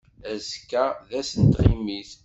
[0.31, 2.11] Azekka d ass n tɣimit.